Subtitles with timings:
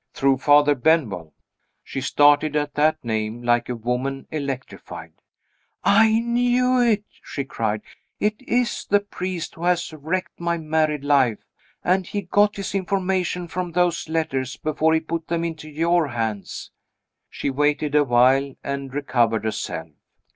[0.15, 1.31] "Through Father Benwell."
[1.83, 5.13] She started at that name like a woman electrified.
[5.83, 7.83] "I knew it!" she cried.
[8.19, 11.45] "It is the priest who has wrecked my married life
[11.83, 16.71] and he got his information from those letters, before he put them into your hands."
[17.29, 19.89] She waited a while, and recovered herself.